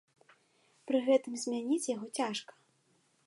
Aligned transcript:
Пры 0.91 1.01
гэтым 1.09 1.33
змяніць 1.43 1.89
яго 1.95 2.07
цяжка. 2.21 2.53